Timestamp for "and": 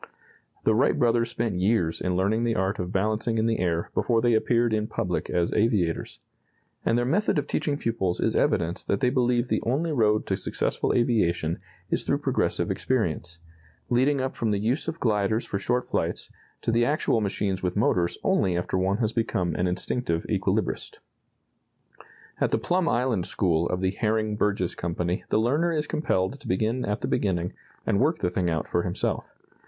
6.83-6.97, 27.85-27.99